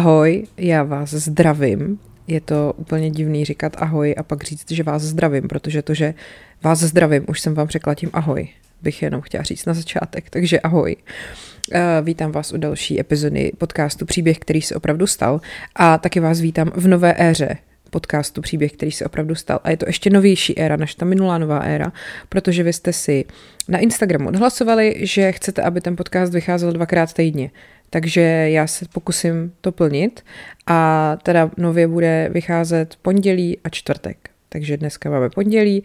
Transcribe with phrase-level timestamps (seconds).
[0.00, 1.98] Ahoj, já vás zdravím.
[2.26, 6.14] Je to úplně divný říkat ahoj a pak říct, že vás zdravím, protože to, že
[6.62, 8.48] vás zdravím, už jsem vám řekla tím ahoj,
[8.82, 10.96] bych jenom chtěla říct na začátek, takže ahoj.
[10.96, 15.40] Uh, vítám vás u další epizody podcastu Příběh, který se opravdu stal
[15.76, 17.56] a taky vás vítám v nové éře
[17.90, 19.60] podcastu Příběh, který se opravdu stal.
[19.64, 21.92] A je to ještě novější éra než ta minulá nová éra,
[22.28, 23.24] protože vy jste si
[23.68, 27.50] na Instagramu odhlasovali, že chcete, aby ten podcast vycházel dvakrát týdně.
[27.90, 30.24] Takže já se pokusím to plnit
[30.66, 34.30] a teda nově bude vycházet pondělí a čtvrtek.
[34.48, 35.84] Takže dneska máme pondělí,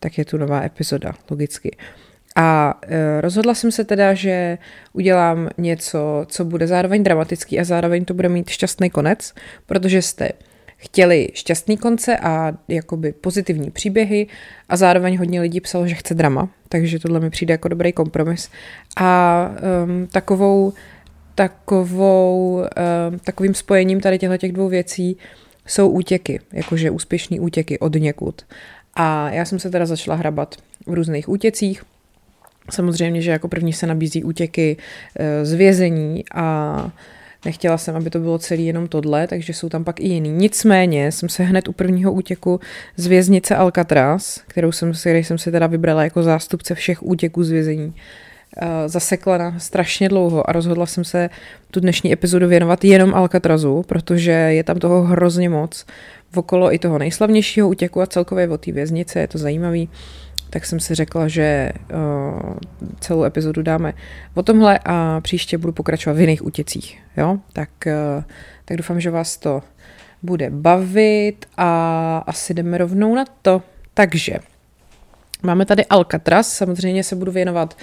[0.00, 1.76] tak je tu nová epizoda, logicky.
[2.36, 4.58] A e, rozhodla jsem se teda, že
[4.92, 9.34] udělám něco, co bude zároveň dramatický a zároveň to bude mít šťastný konec,
[9.66, 10.28] protože jste
[10.76, 14.26] chtěli šťastný konce a jakoby pozitivní příběhy
[14.68, 18.50] a zároveň hodně lidí psalo, že chce drama, takže tohle mi přijde jako dobrý kompromis.
[18.96, 19.50] A
[19.84, 20.72] um, takovou
[21.34, 25.16] takovou, uh, takovým spojením tady těchto těch dvou věcí
[25.66, 28.42] jsou útěky, jakože úspěšný útěky od někud.
[28.94, 30.54] A já jsem se teda začala hrabat
[30.86, 31.82] v různých útěcích.
[32.70, 36.90] Samozřejmě, že jako první se nabízí útěky uh, z vězení a
[37.44, 40.30] Nechtěla jsem, aby to bylo celý jenom tohle, takže jsou tam pak i jiný.
[40.30, 42.60] Nicméně jsem se hned u prvního útěku
[42.96, 47.50] z věznice Alcatraz, kterou jsem, který jsem si teda vybrala jako zástupce všech útěků z
[47.50, 47.96] vězení, Eh,
[48.86, 51.30] zasekla na strašně dlouho a rozhodla jsem se
[51.70, 55.86] tu dnešní epizodu věnovat jenom Alcatrazu, protože je tam toho hrozně moc.
[56.34, 59.88] Okolo i toho nejslavnějšího útěku a celkově o té věznice, je to zajímavý,
[60.50, 62.54] tak jsem si řekla, že uh,
[63.00, 63.92] celou epizodu dáme
[64.34, 67.02] o tomhle a příště budu pokračovat v jiných útěcích.
[67.16, 67.38] Jo?
[67.52, 68.24] Tak, uh,
[68.64, 69.62] tak doufám, že vás to
[70.22, 73.62] bude bavit a asi jdeme rovnou na to.
[73.94, 74.38] Takže
[75.42, 77.76] máme tady Alcatraz, samozřejmě se budu věnovat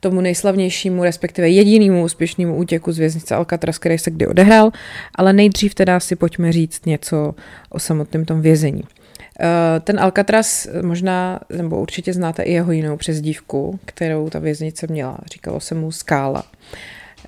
[0.00, 4.70] tomu nejslavnějšímu, respektive jedinému úspěšnému útěku z věznice Alcatraz, který se kdy odehrál,
[5.14, 7.34] ale nejdřív teda si pojďme říct něco
[7.70, 8.82] o samotném tom vězení.
[9.40, 15.18] Eh, ten Alcatraz možná, nebo určitě znáte i jeho jinou přezdívku, kterou ta věznice měla.
[15.32, 16.44] Říkalo se mu Skála.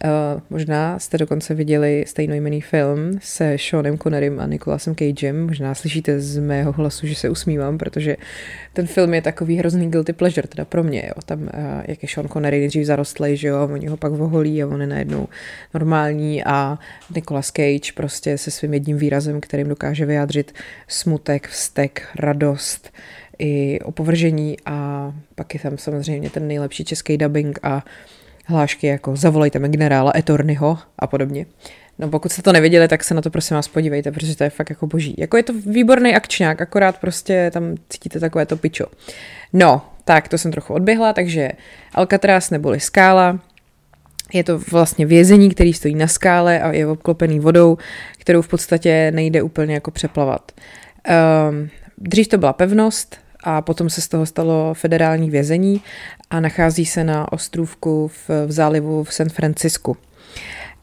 [0.04, 5.46] Uh, možná jste dokonce viděli stejnojmený film se Seanem Connerym a Nicolasem Cagem.
[5.46, 8.16] Možná slyšíte z mého hlasu, že se usmívám, protože
[8.72, 11.02] ten film je takový hrozný guilty pleasure, teda pro mě.
[11.06, 11.22] Jo.
[11.24, 11.48] Tam, uh,
[11.84, 14.80] jak je Sean Connery nejdřív zarostlej, že jo, a oni ho pak voholí a on
[14.80, 15.28] je najednou
[15.74, 16.78] normální a
[17.14, 20.52] Nicolas Cage prostě se svým jedním výrazem, kterým dokáže vyjádřit
[20.88, 22.92] smutek, vztek, radost,
[23.38, 27.82] i opovržení a pak je tam samozřejmě ten nejlepší český dubbing a uh,
[28.46, 31.46] hlášky jako zavolejte mi generála Etornyho a podobně.
[31.98, 34.50] No pokud jste to neviděli, tak se na to prosím vás podívejte, protože to je
[34.50, 35.14] fakt jako boží.
[35.18, 38.86] Jako je to výborný akčňák, akorát prostě tam cítíte takové to pičo.
[39.52, 41.50] No, tak to jsem trochu odběhla, takže
[41.94, 43.38] Alcatraz neboli skála,
[44.32, 47.78] je to vlastně vězení, který stojí na skále a je obklopený vodou,
[48.18, 50.52] kterou v podstatě nejde úplně jako přeplavat.
[51.50, 51.68] Um,
[51.98, 53.16] dřív to byla pevnost,
[53.48, 55.82] a potom se z toho stalo federální vězení
[56.31, 59.97] a nachází se na ostrůvku v, v zálivu v San Francisku.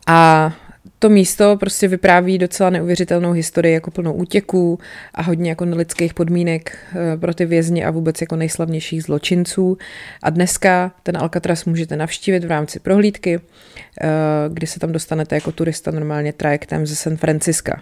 [0.08, 0.52] A
[1.00, 4.80] to místo prostě vypráví docela neuvěřitelnou historii jako plnou útěků
[5.14, 9.78] a hodně jako nelidských podmínek eh, pro ty vězně a vůbec jako nejslavnějších zločinců.
[10.24, 14.08] A dneska ten Alcatraz můžete navštívit v rámci prohlídky, eh,
[14.50, 17.82] kdy se tam dostanete jako turista normálně trajektem ze San Francisca.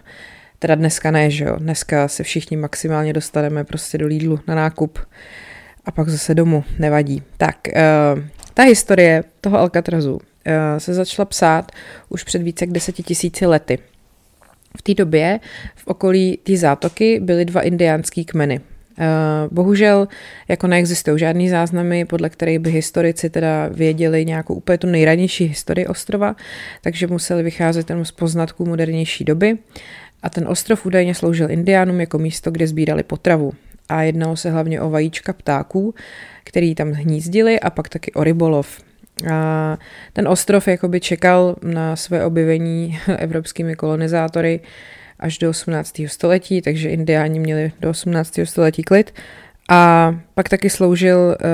[0.59, 1.55] Teda dneska ne, že jo.
[1.59, 4.99] Dneska se všichni maximálně dostaneme prostě do Lidlu na nákup
[5.85, 7.23] a pak zase domů, nevadí.
[7.37, 10.19] Tak, uh, ta historie toho Alcatrazu uh,
[10.77, 11.71] se začala psát
[12.09, 13.79] už před více jak deseti tisíci lety.
[14.77, 15.39] V té době
[15.75, 18.59] v okolí té zátoky byly dva indiánský kmeny.
[18.59, 19.05] Uh,
[19.51, 20.07] bohužel
[20.47, 25.87] jako neexistují žádný záznamy, podle kterých by historici teda věděli nějakou úplně tu nejranější historii
[25.87, 26.35] ostrova,
[26.81, 29.57] takže museli vycházet jenom z poznatků modernější doby
[30.23, 33.53] a ten ostrov údajně sloužil indiánům jako místo, kde sbírali potravu.
[33.91, 35.95] A jednalo se hlavně o vajíčka ptáků,
[36.43, 38.81] který tam hnízdili a pak taky o rybolov.
[39.33, 39.77] A
[40.13, 44.59] ten ostrov jakoby čekal na své objevení evropskými kolonizátory
[45.19, 46.01] až do 18.
[46.07, 48.39] století, takže indiáni měli do 18.
[48.43, 49.13] století klid.
[49.69, 51.45] A pak taky sloužil, eh,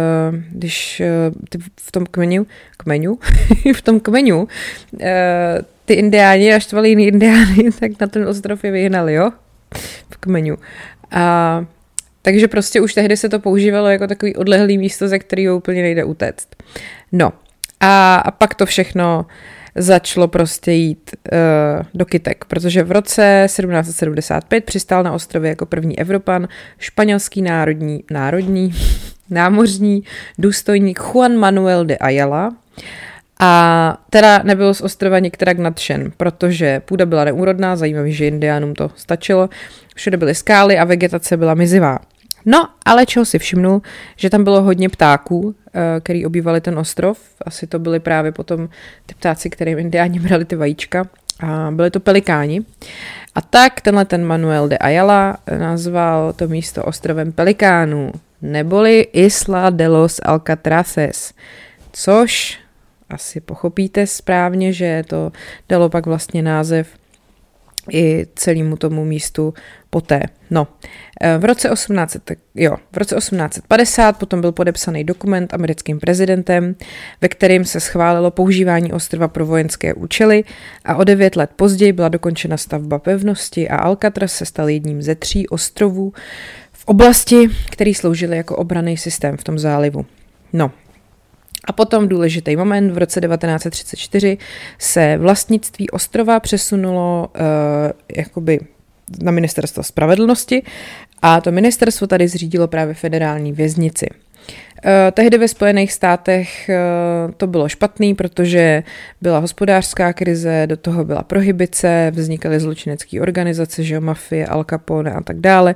[0.51, 1.31] když eh,
[1.81, 2.47] v tom kmenu,
[2.77, 3.19] kmenu,
[3.75, 4.47] v tom kmenu
[5.01, 9.31] eh, ty indiáni a štvali jiný indiány, tak na ten ostrov je vyhnali, jo?
[10.09, 10.57] V kmenu.
[11.11, 11.65] A
[12.27, 16.03] takže prostě už tehdy se to používalo jako takový odlehlý místo, ze kterého úplně nejde
[16.03, 16.47] utéct.
[17.11, 17.33] No
[17.79, 19.25] a, a pak to všechno
[19.75, 25.99] začalo prostě jít uh, do kytek, protože v roce 1775 přistál na ostrově jako první
[25.99, 26.47] Evropan
[26.79, 28.73] španělský národní, národní,
[29.29, 30.03] námořní
[30.37, 32.55] důstojník Juan Manuel de Ayala
[33.39, 38.91] A teda nebyl z ostrova některak nadšen, protože půda byla neúrodná, zajímavý, že indiánům to
[38.95, 39.49] stačilo,
[39.95, 41.99] všude byly skály a vegetace byla mizivá.
[42.49, 43.81] No, ale čeho si všimnul,
[44.15, 47.19] že tam bylo hodně ptáků, eh, který obývali ten ostrov.
[47.45, 48.69] Asi to byly právě potom
[49.05, 51.07] ty ptáci, kterým indiáni brali ty vajíčka.
[51.39, 52.61] A byly to pelikáni.
[53.35, 58.11] A tak tenhle ten Manuel de Ayala nazval to místo ostrovem Pelikánů,
[58.41, 61.33] neboli Isla de los Alcatraces,
[61.91, 62.59] což
[63.09, 65.31] asi pochopíte správně, že to
[65.69, 66.87] dalo pak vlastně název
[67.91, 69.53] i celému tomu místu
[69.89, 70.21] poté.
[70.51, 70.67] No,
[71.21, 72.17] eh, v roce 18,
[72.55, 76.75] jo, v roce 1850 potom byl podepsaný dokument americkým prezidentem,
[77.21, 80.43] ve kterým se schválilo používání ostrova pro vojenské účely
[80.85, 85.15] a o devět let později byla dokončena stavba pevnosti a Alcatraz se stal jedním ze
[85.15, 86.13] tří ostrovů
[86.71, 90.05] v oblasti, který sloužily jako obraný systém v tom zálivu.
[90.53, 90.71] No,
[91.67, 94.37] a potom důležitý moment, v roce 1934
[94.79, 97.41] se vlastnictví ostrova přesunulo uh,
[98.17, 98.59] jakoby
[99.21, 100.63] na ministerstvo spravedlnosti
[101.21, 104.07] a to ministerstvo tady zřídilo právě federální věznici.
[104.85, 108.83] Uh, tehdy ve Spojených státech uh, to bylo špatný, protože
[109.21, 115.21] byla hospodářská krize, do toho byla prohibice, vznikaly zločinecké organizace, že mafie, Al Capone a
[115.21, 115.75] tak dále.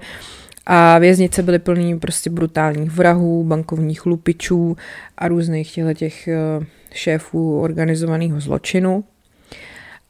[0.66, 4.78] A věznice byly plný prostě brutálních vrahů, bankovních lupičů
[5.18, 6.38] a různých těch eh,
[6.94, 9.04] šéfů organizovaného zločinu.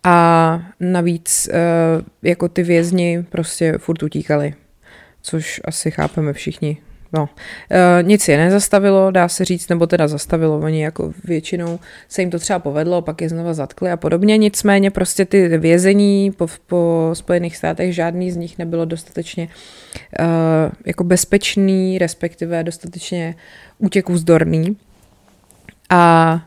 [0.04, 4.54] A navíc eh, jako ty vězni prostě furt utíkali,
[5.22, 6.78] což asi chápeme všichni,
[7.14, 7.30] No,
[7.72, 12.32] e, nic je nezastavilo, dá se říct, nebo teda zastavilo, oni jako většinou se jim
[12.32, 17.10] to třeba povedlo, pak je znova zatkli a podobně, nicméně prostě ty vězení po, po
[17.14, 19.50] Spojených státech, žádný z nich nebylo dostatečně
[20.20, 20.26] e,
[20.86, 23.36] jako bezpečný, respektive dostatečně
[23.78, 24.78] útěku vzdorný.
[25.90, 26.42] A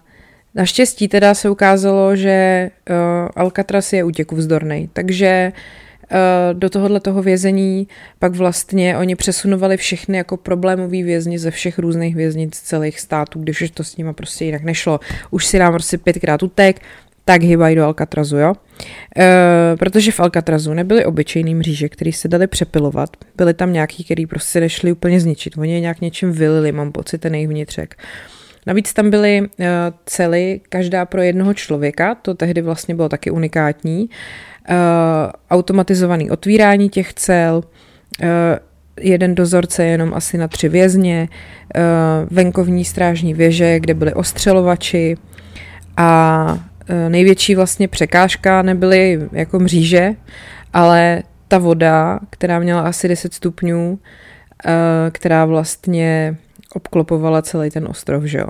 [0.55, 2.97] naštěstí teda se ukázalo, že uh,
[3.37, 6.19] Alcatraz je útěku vzdorný, takže uh,
[6.59, 12.17] do tohohle toho vězení pak vlastně oni přesunovali všechny jako problémový vězni ze všech různých
[12.17, 15.01] věznic celých států, když už to s nima prostě jinak nešlo.
[15.31, 16.81] Už si nám prostě pětkrát utek,
[17.25, 18.55] tak hybají do Alcatrazu, jo?
[19.19, 23.11] E, protože v Alcatrazu nebyly obyčejný mříže, který se dali přepilovat.
[23.37, 25.59] Byly tam nějaký, který prostě nešli úplně zničit.
[25.59, 27.97] Oni je nějak něčím vylili, mám pocit, ten jejich vnitřek.
[28.67, 29.67] Navíc tam byly uh,
[30.07, 34.09] cely, každá pro jednoho člověka, to tehdy vlastně bylo taky unikátní.
[34.69, 34.75] Eh,
[35.51, 37.65] automatizovaný otvírání těch cel,
[38.23, 38.59] eh,
[39.01, 41.29] jeden dozorce jenom asi na tři vězně,
[41.75, 41.81] eh,
[42.31, 45.17] venkovní strážní věže, kde byly ostřelovači
[45.97, 46.59] a
[47.09, 50.15] největší vlastně překážka nebyly jako mříže,
[50.73, 53.99] ale ta voda, která měla asi 10 stupňů,
[55.11, 56.37] která vlastně
[56.75, 58.47] obklopovala celý ten ostrov, že jo.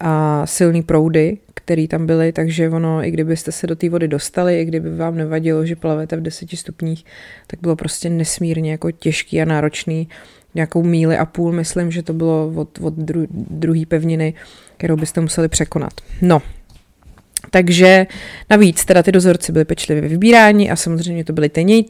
[0.00, 4.60] A silný proudy, který tam byly, takže ono, i kdybyste se do té vody dostali,
[4.60, 7.04] i kdyby vám nevadilo, že plavete v deseti stupních,
[7.46, 10.08] tak bylo prostě nesmírně jako těžký a náročný
[10.54, 14.34] nějakou míli a půl, myslím, že to bylo od, od dru, druhé pevniny,
[14.76, 15.92] kterou byste museli překonat.
[16.22, 16.42] No,
[17.50, 18.06] takže
[18.50, 21.84] navíc teda ty dozorci byly pečlivě vybíráni a samozřejmě to byly ty nej,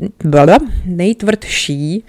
[0.84, 2.05] nejtvrdší,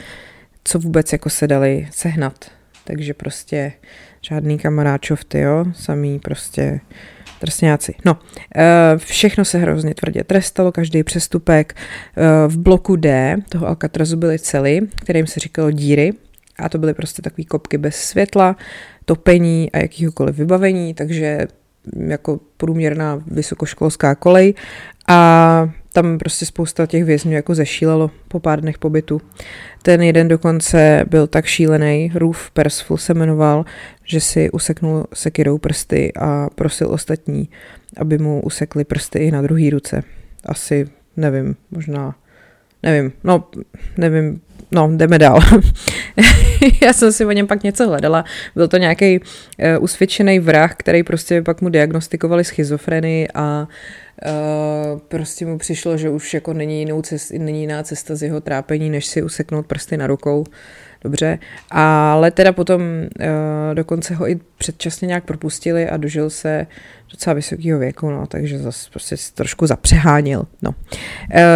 [0.63, 2.56] co vůbec jako se dali sehnat.
[2.87, 3.73] Takže prostě
[4.21, 6.79] žádný kamaráčovty, jo, samý prostě
[7.39, 7.95] Trsňáci.
[8.05, 8.19] No,
[8.55, 11.75] eh, všechno se hrozně tvrdě trestalo, každý přestupek.
[11.75, 16.13] Eh, v bloku D toho Alcatrazu byly cely, kterým se říkalo díry,
[16.59, 18.55] a to byly prostě takové kopky bez světla,
[19.05, 21.47] topení a jakýhokoliv vybavení, takže
[22.07, 24.53] jako průměrná vysokoškolská kolej
[25.07, 29.21] a tam prostě spousta těch vězňů jako zešílelo po pár dnech pobytu.
[29.81, 33.65] Ten jeden dokonce byl tak šílený, Roof Persful se jmenoval,
[34.03, 37.49] že si useknul sekirou prsty a prosil ostatní,
[37.97, 40.03] aby mu usekli prsty i na druhý ruce.
[40.45, 42.15] Asi, nevím, možná,
[42.83, 43.43] nevím, no,
[43.97, 45.39] nevím, no, jdeme dál.
[46.81, 48.25] Já jsem si o něm pak něco hledala.
[48.55, 53.67] Byl to nějaký uh, usvědčený vrah, který prostě pak mu diagnostikovali schizofrenii a
[54.25, 58.41] Uh, prostě mu přišlo, že už jako není, jinou cest, není jiná cesta z jeho
[58.41, 60.43] trápení, než si useknout prsty na rukou.
[61.01, 61.39] Dobře,
[61.71, 63.25] ale teda potom uh,
[63.73, 66.67] dokonce ho i předčasně nějak propustili a dožil se
[67.11, 70.47] docela vysokého věku, no, takže zase prostě trošku zapřehánil.
[70.61, 70.69] No.
[70.69, 70.75] Uh,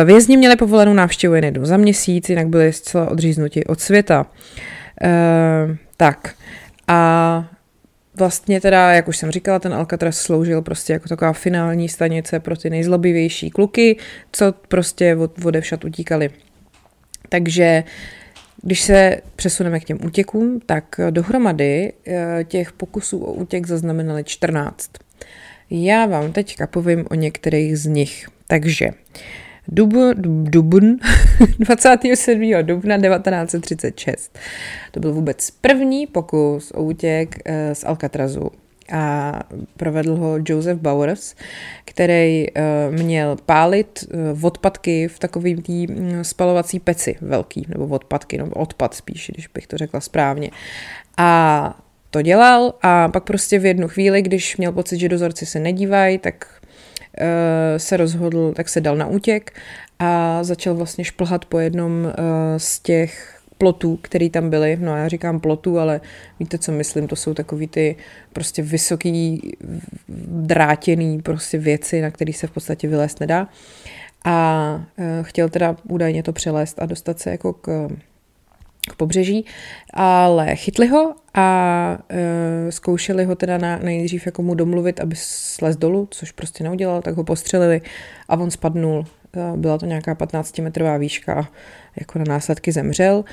[0.06, 4.26] vězni měli povolenou návštěvu jen jednou za měsíc, jinak byli zcela odříznuti od světa.
[5.04, 6.36] Uh, tak,
[6.88, 7.46] a
[8.16, 12.58] vlastně teda, jak už jsem říkala, ten Alcatraz sloužil prostě jako taková finální stanice pro
[12.58, 13.98] ty nejzlobivější kluky,
[14.32, 16.30] co prostě od, odevšat utíkali.
[17.30, 17.84] Takže
[18.62, 24.90] když se přesuneme k těm útěkům, tak dohromady eh, těch pokusů o útěk zaznamenali 14.
[25.70, 28.28] Já vám teďka povím o některých z nich.
[28.48, 28.90] Takže
[29.68, 30.14] Dubn,
[30.44, 30.98] dubn
[31.60, 32.52] 27.
[32.62, 34.40] dubna 1936.
[34.92, 38.52] To byl vůbec první pokus o útěk eh, z Alcatrazu
[38.92, 39.34] a
[39.78, 41.36] provedl ho Joseph Bowers,
[41.86, 48.38] který eh, měl pálit eh, odpadky v takovým tý mm, spalovací peci velký, nebo odpadky,
[48.38, 50.50] nebo odpad spíš, když bych to řekla správně.
[51.18, 55.60] A to dělal a pak prostě v jednu chvíli, když měl pocit, že dozorci se
[55.60, 56.62] nedívají, tak
[57.18, 59.60] Eh, se rozhodl, tak se dal na útěk
[60.00, 62.14] a začal vlastně šplhat po jednom
[62.58, 64.78] z těch plotů, který tam byly.
[64.82, 66.02] No já říkám plotů, ale
[66.40, 67.96] víte, co myslím, to jsou takový ty
[68.34, 69.52] prostě vysoký
[70.28, 73.48] drátěný prostě věci, na který se v podstatě vylézt nedá.
[74.26, 77.90] A eh, chtěl teda údajně to přelézt a dostat se jako k
[78.90, 79.46] k pobřeží,
[79.94, 85.78] ale chytli ho a e, zkoušeli ho teda na, nejdřív jako mu domluvit, aby slez
[85.78, 87.82] dolů, což prostě neudělal, tak ho postřelili
[88.30, 89.06] a on spadnul.
[89.34, 91.50] E, byla to nějaká 15-metrová výška
[92.00, 93.24] jako na následky zemřel.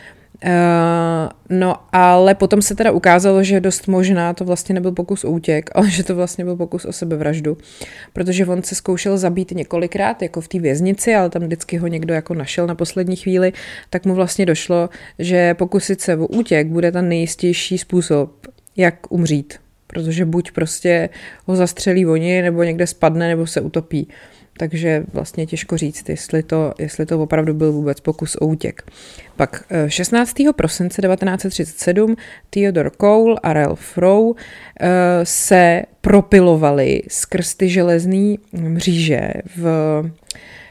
[0.45, 5.31] Uh, no, ale potom se teda ukázalo, že dost možná to vlastně nebyl pokus o
[5.31, 7.59] útěk, ale že to vlastně byl pokus o sebevraždu,
[8.13, 12.15] protože on se zkoušel zabít několikrát, jako v té věznici, ale tam vždycky ho někdo
[12.15, 13.53] jako našel na poslední chvíli,
[13.91, 14.89] tak mu vlastně došlo,
[15.19, 19.55] že pokusit se o útěk bude ten nejistější způsob, jak umřít,
[19.87, 21.09] protože buď prostě
[21.47, 24.09] ho zastřelí oni, nebo někde spadne, nebo se utopí
[24.59, 28.83] takže vlastně těžko říct, jestli to, jestli to opravdu byl vůbec pokus o útěk.
[29.37, 30.41] Pak 16.
[30.41, 32.17] Eh, prosince 1937
[32.51, 34.41] Theodore Cole a Ralph Rowe
[34.81, 34.89] eh,
[35.23, 39.65] se propilovali skrz ty železný mříže v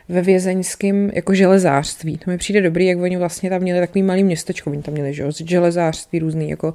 [0.09, 2.17] ve vězeňském jako železářství.
[2.17, 5.13] To mi přijde dobrý, jak oni vlastně tam měli takový malý městečko, oni tam měli
[5.13, 6.73] že, železářství, různý jako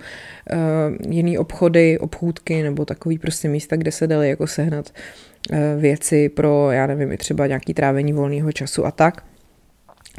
[0.53, 5.32] uh, jiný obchody, obchůdky nebo takový prostě místa, kde se dali jako sehnat Eh,
[5.79, 9.25] věci pro, já nevím, třeba nějaký trávení volného času a tak.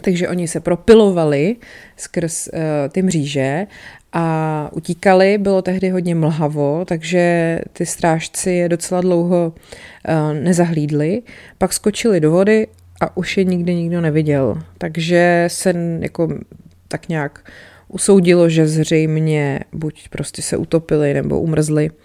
[0.01, 1.56] Takže oni se propilovali
[1.98, 2.60] skrz uh,
[2.92, 3.68] ty mříže
[4.13, 11.22] a utíkali, bylo tehdy hodně mlhavo, takže ty strážci je docela dlouho uh, nezahlídli,
[11.58, 12.68] pak skočili do vody
[13.01, 14.62] a už je nikdy nikdo neviděl.
[14.77, 16.27] Takže se jako
[16.88, 17.51] tak nějak
[17.88, 21.89] usoudilo, že zřejmě buď prostě se utopili nebo umrzli.
[21.89, 21.98] Uh,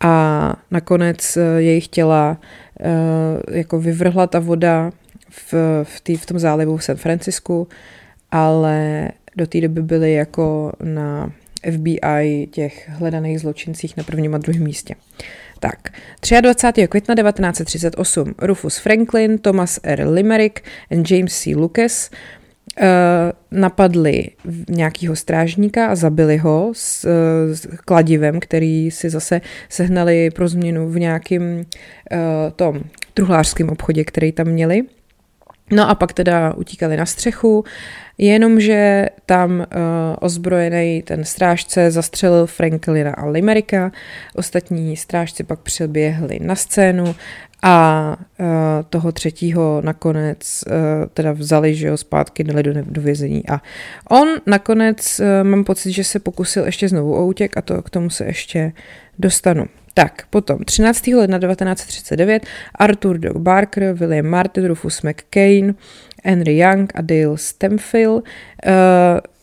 [0.00, 2.40] a nakonec eh, jejich těla
[2.80, 4.90] eh, jako vyvrhla ta voda
[5.30, 7.68] v, v, tý, v tom zálivu v San Francisku,
[8.30, 11.32] ale do té doby byly jako na
[11.72, 14.94] FBI těch hledaných zločincích na prvním a druhém místě.
[15.60, 15.90] Tak,
[16.40, 16.88] 23.
[16.88, 20.08] května 1938 Rufus Franklin, Thomas R.
[20.08, 20.60] Limerick
[20.90, 21.54] a James C.
[21.54, 22.10] Lucas
[23.50, 24.24] napadli
[24.68, 30.88] nějakého strážníka a zabili ho s, eh, s kladivem, který si zase sehnali pro změnu
[30.88, 32.18] v nějakém uh,
[32.56, 32.80] tom
[33.14, 34.82] truhlářském obchodě, který tam měli.
[35.72, 37.64] No a pak teda utíkali na střechu,
[38.18, 39.66] jenomže tam uh,
[40.20, 43.92] ozbrojený ten strážce zastřelil Franklina a Limericka,
[44.34, 47.14] ostatní strážci pak přiběhli na scénu
[47.62, 48.46] a uh,
[48.90, 50.72] toho třetího nakonec uh,
[51.14, 53.48] teda vzali, že jo, zpátky dali do, do vězení.
[53.48, 53.62] A
[54.10, 57.90] on nakonec, uh, mám pocit, že se pokusil ještě znovu o útěk a to k
[57.90, 58.72] tomu se ještě
[59.18, 59.66] dostanu.
[59.96, 61.06] Tak, potom 13.
[61.06, 65.74] ledna 1939 Arthur Doug Barker, William Martin, Rufus McCain,
[66.24, 68.70] Henry Young a Dale Stemfield uh,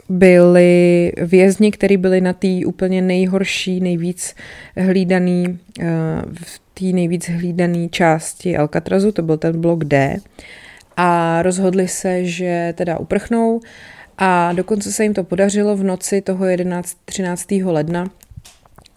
[0.10, 4.36] byli vězni, kteří byli na té úplně nejhorší, nejvíc
[4.78, 5.86] hlídaný uh,
[6.44, 10.18] v té nejvíc hlídané části Alcatrazu, to byl ten blok D,
[10.98, 13.60] a rozhodli se, že teda uprchnou
[14.18, 16.98] a dokonce se jim to podařilo v noci toho 11.
[17.06, 17.52] 13.
[17.52, 18.10] ledna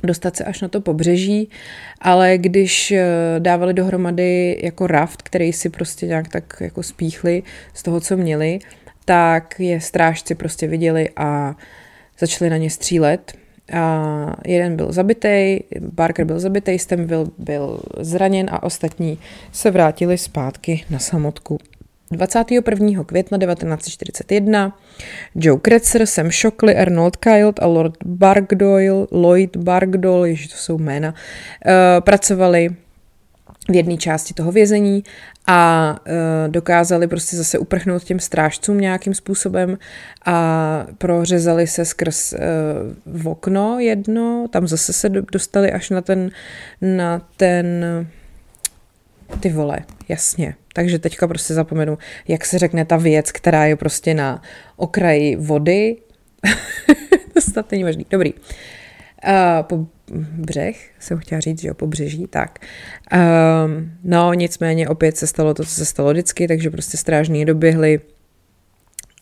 [0.06, 1.50] dostat se až na to pobřeží,
[2.00, 3.04] ale když eh,
[3.38, 7.42] dávali dohromady jako raft, který si prostě nějak tak jako spíchli
[7.74, 8.58] z toho, co měli,
[9.04, 11.56] tak je strážci prostě viděli a
[12.18, 13.32] začali na ně střílet
[13.72, 19.18] a jeden byl zabitý, Barker byl zabitý, Stemville byl zraněn a ostatní
[19.52, 21.58] se vrátili zpátky na samotku.
[22.10, 23.04] 21.
[23.04, 24.78] května 1941
[25.34, 31.08] Joe Kretzer, Sam Shockley, Arnold Kyle a Lord Bargdoyle, Lloyd Bargdoyle, ježi to jsou jména,
[31.08, 32.68] uh, pracovali
[33.68, 35.04] v jedné části toho vězení
[35.46, 39.78] a uh, dokázali prostě zase uprchnout těm strážcům nějakým způsobem
[40.26, 42.38] a prořezali se skrz uh,
[43.06, 46.30] v okno jedno, tam zase se dostali až na ten,
[46.80, 47.84] na ten
[49.40, 49.78] ty vole,
[50.08, 50.54] jasně.
[50.72, 54.42] Takže teďka prostě zapomenu, jak se řekne ta věc, která je prostě na
[54.76, 55.96] okraji vody.
[57.34, 58.06] to snad není možný.
[58.10, 58.34] Dobrý.
[59.62, 59.86] po
[60.32, 62.58] břeh, jsem chtěla říct, že jo, pobřeží, tak.
[63.12, 68.00] Um, no, nicméně opět se stalo to, co se stalo vždycky, takže prostě strážní doběhli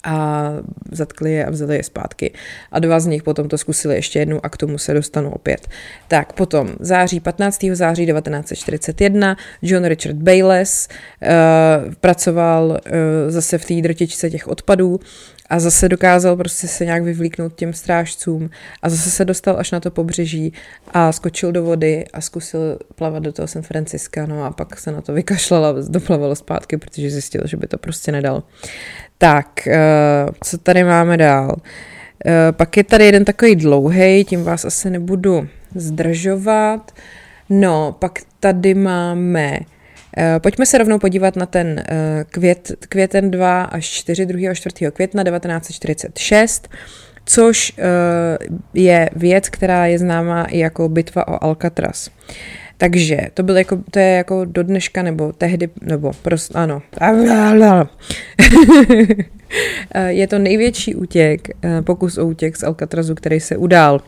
[0.04, 0.50] a
[0.92, 2.32] zatkli je a vzali je zpátky.
[2.72, 5.68] A dva z nich potom to zkusili ještě jednou a k tomu se dostanu opět.
[6.08, 7.64] Tak potom září 15.
[7.72, 12.78] září 1941 John Richard Bayless uh, pracoval uh,
[13.28, 15.00] zase v té drtičce těch odpadů
[15.50, 18.50] a zase dokázal prostě se nějak vyvlíknout těm strážcům
[18.82, 20.52] a zase se dostal až na to pobřeží
[20.88, 24.92] a skočil do vody a zkusil plavat do toho San Franciska, no a pak se
[24.92, 28.42] na to vykašlal a doplavalo zpátky, protože zjistil, že by to prostě nedal.
[29.24, 29.78] Tak, eh,
[30.44, 31.56] co tady máme dál?
[32.26, 36.92] Eh, pak je tady jeden takový dlouhý, tím vás asi nebudu zdržovat.
[37.50, 39.58] No, pak tady máme
[40.18, 41.84] Eh, pojďme se rovnou podívat na ten
[42.30, 44.50] květ, květen 2 až 4, 2.
[44.50, 44.90] a 4.
[44.90, 46.68] května 1946,
[47.24, 47.72] což
[48.74, 52.10] je věc, která je známá i jako bitva o Alcatraz.
[52.78, 56.82] Takže to byl jako, to je jako do dneška, nebo tehdy, nebo prostě, ano.
[60.06, 61.48] je to největší útěk,
[61.84, 64.00] pokus o útěk z Alcatrazu, který se udál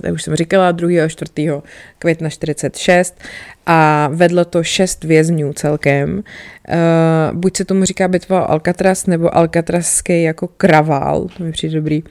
[0.00, 1.04] to už jsem říkala, 2.
[1.04, 1.50] a 4.
[1.98, 3.18] května 46
[3.66, 6.14] a vedlo to šest vězňů celkem.
[6.18, 12.02] Uh, buď se tomu říká bitva Alcatraz, nebo Alcatrazský jako kravál, to mi přijde dobrý.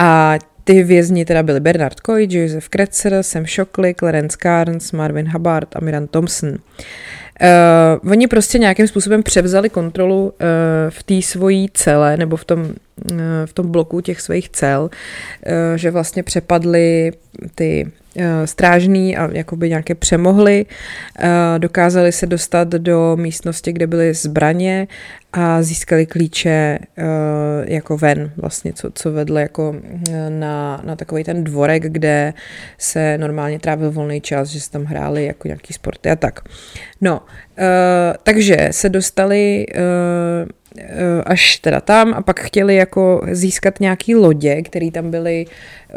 [0.00, 0.34] A
[0.66, 5.80] ty vězni teda byli Bernard Coy, Joseph Kretzer, Sam Shockley, Clarence Carnes, Marvin Hubbard a
[5.80, 6.48] Miran Thompson.
[6.50, 10.30] Uh, oni prostě nějakým způsobem převzali kontrolu uh,
[10.90, 15.76] v té svojí cele nebo v tom, uh, v tom bloku těch svých cel, uh,
[15.76, 17.12] že vlastně přepadli
[17.54, 17.92] ty
[18.44, 24.88] strážný a jakoby nějaké přemohli, uh, dokázali se dostat do místnosti, kde byly zbraně
[25.32, 27.04] a získali klíče uh,
[27.64, 29.76] jako ven, vlastně, co, co vedlo jako
[30.28, 32.34] na, na takový ten dvorek, kde
[32.78, 36.40] se normálně trávil volný čas, že se tam hráli jako nějaký sporty a tak.
[37.00, 37.22] No,
[38.22, 39.66] takže se dostali
[41.26, 45.46] až teda tam a pak chtěli jako získat nějaký lodě, které tam byly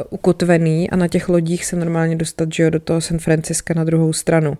[0.09, 3.83] ukotvený a na těch lodích se normálně dostat že jo, do toho San Franciska na
[3.83, 4.57] druhou stranu.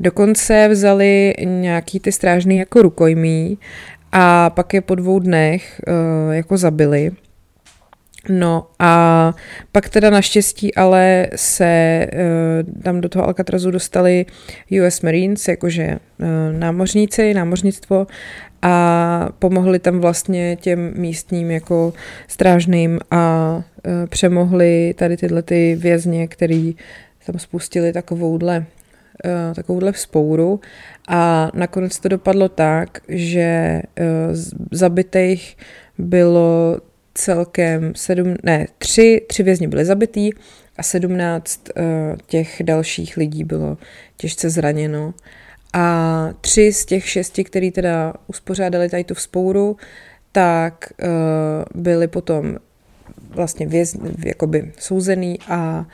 [0.00, 3.58] Dokonce vzali nějaký ty strážný jako rukojmí
[4.12, 7.10] a pak je po dvou dnech uh, jako zabili.
[8.28, 9.34] No a
[9.72, 12.06] pak teda naštěstí ale se
[12.82, 14.26] tam do toho Alcatrazu dostali
[14.86, 15.98] US Marines, jakože
[16.52, 18.06] námořníci, námořnictvo
[18.62, 21.92] a pomohli tam vlastně těm místním jako
[22.28, 26.76] strážným a uh, přemohli tady tyhle ty vězně, který
[27.26, 28.58] tam spustili takovouhle
[29.24, 30.60] uh, takovouhle vzpouru
[31.08, 34.06] a nakonec to dopadlo tak, že uh,
[34.70, 35.56] zabitých
[35.98, 36.78] bylo
[37.14, 40.30] celkem sedm, ne, tři, tři vězni byly zabitý
[40.76, 41.60] a sedmnáct
[42.26, 43.78] těch dalších lidí bylo
[44.16, 45.14] těžce zraněno.
[45.72, 49.76] A tři z těch šesti, který teda uspořádali tady tu vzpouru,
[50.32, 52.56] tak uh, byli potom
[53.30, 55.86] vlastně věz, jakoby souzený a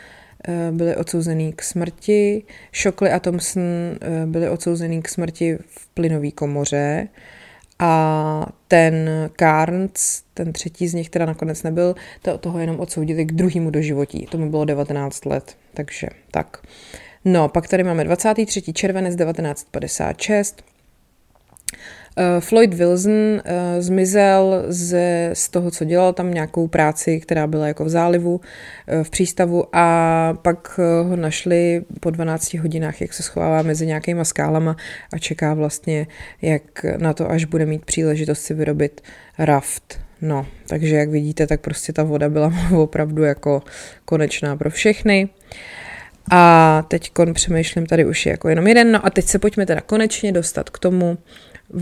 [0.49, 2.43] uh, byli odsouzený k smrti.
[2.83, 7.09] Shockley a Thompson uh, byli odsouzený k smrti v plynové komoře
[7.79, 13.33] a ten Carnes, ten třetí z nich teda nakonec nebyl, to, toho jenom odsoudili k
[13.33, 14.27] druhému doživotí.
[14.27, 16.63] Tomu bylo 19 let, takže tak.
[17.25, 18.73] No, pak tady máme 23.
[18.73, 20.63] červenec 1956.
[22.19, 23.41] Uh, Floyd Wilson uh,
[23.79, 24.99] zmizel z,
[25.33, 29.65] z toho, co dělal tam nějakou práci, která byla jako v zálivu, uh, v přístavu
[29.73, 34.77] a pak ho našli po 12 hodinách, jak se schovává mezi nějakýma skálama
[35.13, 36.07] a čeká vlastně,
[36.43, 39.01] jak na to, až bude mít příležitost si vyrobit
[39.39, 40.01] raft.
[40.21, 43.63] No, takže jak vidíte, tak prostě ta voda byla opravdu jako
[44.05, 45.29] konečná pro všechny.
[46.31, 48.93] A teď přemýšlím, tady už je jako jenom jeden.
[48.93, 51.19] No a teď se pojďme teda konečně dostat k tomu,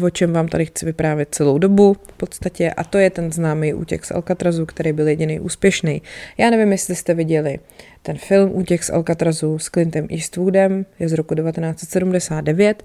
[0.02, 3.74] o čem vám tady chci vyprávět celou dobu v podstatě a to je ten známý
[3.74, 6.02] útěk z Alcatrazu, který byl jediný úspěšný.
[6.38, 7.58] Já nevím, jestli jste viděli
[8.02, 12.82] ten film Útěk z Alcatrazu s Clintem Eastwoodem, je z roku 1979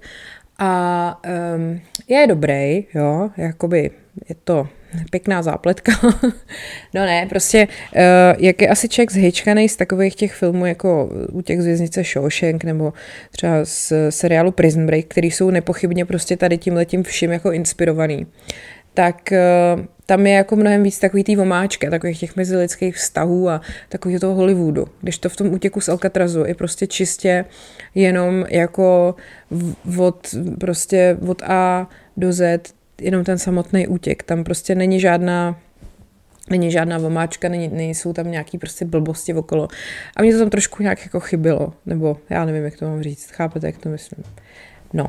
[0.58, 1.20] a
[1.56, 3.90] um, je dobrý, jo, jakoby
[4.28, 4.68] je to
[5.10, 5.92] pěkná zápletka.
[6.94, 8.00] no ne, prostě uh,
[8.38, 12.64] jak je asi člověk zhyčkaný z takových těch filmů jako u těch z věznice Shawshank
[12.64, 12.92] nebo
[13.30, 18.26] třeba z seriálu Prison Break, který jsou nepochybně prostě tady tím letím vším jako inspirovaný,
[18.94, 19.32] tak
[20.06, 24.34] tam je jako mnohem víc takový tý vomáčky, takových těch mezilidských vztahů a takového toho
[24.34, 24.86] Hollywoodu.
[25.00, 27.44] Když to v tom útěku z Alcatrazu je prostě čistě
[27.94, 29.14] jenom jako
[29.98, 34.22] od, prostě od A do Z jenom ten samotný útěk.
[34.22, 35.56] Tam prostě není žádná
[36.50, 39.68] není žádná vomáčka, není, nejsou tam nějaký prostě blbosti okolo.
[40.16, 43.30] A mě to tam trošku nějak jako chybilo, nebo já nevím, jak to mám říct,
[43.30, 44.24] chápete, jak to myslím.
[44.92, 45.06] No.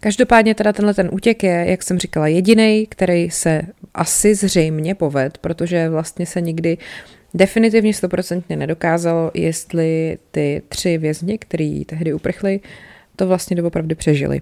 [0.00, 3.62] Každopádně teda tenhle ten útěk je, jak jsem říkala, jediný, který se
[3.94, 6.78] asi zřejmě poved, protože vlastně se nikdy
[7.34, 12.60] definitivně stoprocentně nedokázalo, jestli ty tři vězni, který tehdy uprchli,
[13.16, 14.40] to vlastně doopravdy přežili.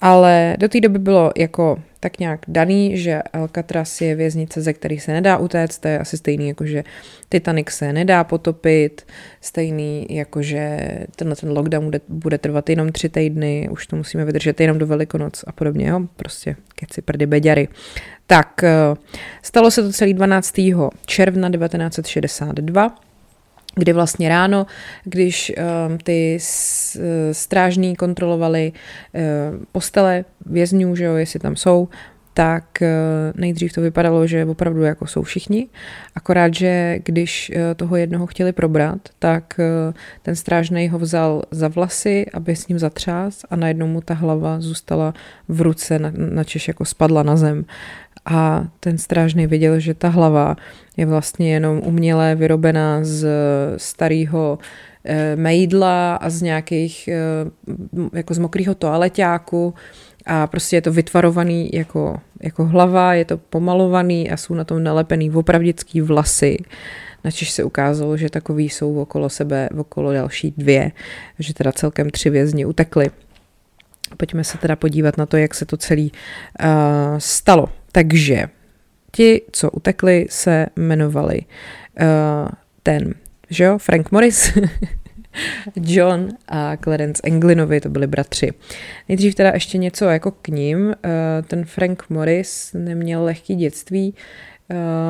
[0.00, 5.02] Ale do té doby bylo jako tak nějak daný, že Alcatraz je věznice, ze kterých
[5.02, 6.84] se nedá utéct, to je asi stejný, jako že
[7.28, 9.06] Titanic se nedá potopit,
[9.40, 10.78] stejný, jako že
[11.16, 14.86] tenhle ten lockdown bude, bude trvat jenom tři týdny, už to musíme vydržet jenom do
[14.86, 17.68] Velikonoc a podobně, jo, prostě keci prdy beďary.
[18.26, 18.94] Tak, eh,
[19.42, 20.90] stalo se to celý 12.
[21.06, 22.94] června 1962,
[23.74, 24.66] kdy vlastně ráno,
[25.04, 26.38] když um, ty
[27.32, 29.20] strážní kontrolovali uh,
[29.72, 31.88] postele vězňů, že jo, jestli tam jsou,
[32.34, 32.88] tak uh,
[33.40, 35.68] nejdřív to vypadalo, že opravdu jako jsou všichni,
[36.14, 39.60] akorát, že když toho jednoho chtěli probrat, tak
[40.22, 44.60] ten strážnej ho vzal za vlasy, aby s ním zatřás a najednou mu ta hlava
[44.60, 45.14] zůstala
[45.48, 47.64] v ruce, na, načež jako spadla na zem
[48.30, 50.56] a ten strážný viděl, že ta hlava
[50.96, 53.28] je vlastně jenom uměle vyrobená z
[53.76, 54.58] starého
[55.04, 57.20] e, mejdla a z nějakých, e,
[58.12, 59.74] jako z mokrého toaleťáku
[60.26, 64.82] a prostě je to vytvarovaný jako, jako hlava, je to pomalovaný a jsou na tom
[64.82, 66.56] nalepený opravdický vlasy.
[67.24, 70.92] Načež se ukázalo, že takový jsou okolo sebe, okolo další dvě,
[71.38, 73.10] že teda celkem tři vězni utekli.
[74.16, 76.68] Pojďme se teda podívat na to, jak se to celý uh,
[77.18, 77.68] stalo.
[77.92, 78.48] Takže
[79.10, 81.40] ti, co utekli, se jmenovali
[82.00, 82.48] uh,
[82.82, 83.14] ten,
[83.50, 84.58] že jo, Frank Morris,
[85.76, 88.52] John a Clarence Englinovi, to byli bratři.
[89.08, 90.86] Nejdřív teda ještě něco jako k ním.
[90.86, 90.92] Uh,
[91.46, 94.14] ten Frank Morris neměl lehký dětství,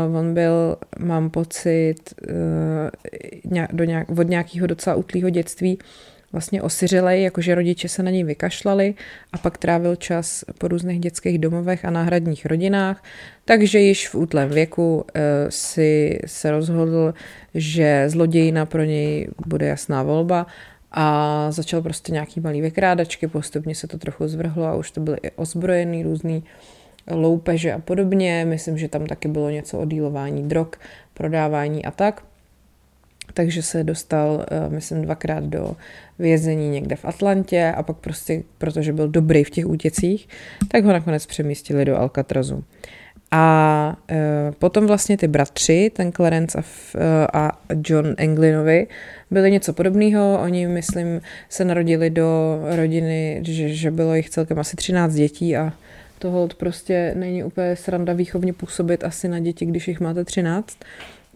[0.09, 1.95] Uh, on byl, mám pocit,
[3.73, 5.79] do nějak, od nějakého docela utlýho dětství
[6.33, 8.95] vlastně osiřelej, jakože rodiče se na něj vykašlali
[9.33, 13.05] a pak trávil čas po různých dětských domovech a náhradních rodinách,
[13.45, 15.03] takže již v útlém věku uh,
[15.49, 17.15] si se rozhodl,
[17.55, 20.47] že zlodějina pro něj bude jasná volba
[20.93, 25.19] a začal prostě nějaký malý vykrádačky, postupně se to trochu zvrhlo a už to byly
[25.23, 26.45] i ozbrojený různý
[27.11, 28.45] loupeže a podobně.
[28.49, 30.69] Myslím, že tam taky bylo něco o dílování drog,
[31.15, 32.23] prodávání a tak
[33.35, 35.77] takže se dostal, eh, myslím, dvakrát do
[36.19, 40.29] vězení někde v Atlantě a pak prostě, protože byl dobrý v těch útěcích,
[40.69, 42.65] tak ho nakonec přemístili do Alcatrazu.
[43.31, 46.63] A e, potom vlastně ty bratři, ten Clarence a,
[46.99, 48.87] e, a John Englinovi,
[49.31, 50.41] byli něco podobného.
[50.43, 55.73] Oni, myslím, se narodili do rodiny, že, že bylo jich celkem asi 13 dětí a
[56.19, 60.79] tohle prostě není úplně sranda výchovně působit asi na děti, když jich máte 13.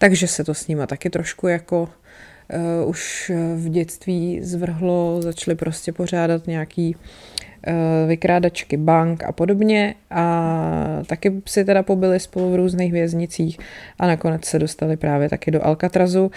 [0.03, 1.89] Takže se to s nima taky trošku jako
[2.83, 7.73] uh, už v dětství zvrhlo, začali prostě pořádat nějaký uh,
[8.09, 9.95] vykrádačky bank a podobně.
[10.11, 13.59] A taky si teda pobyli spolu v různých věznicích
[13.99, 16.31] a nakonec se dostali právě taky do Alcatrazu.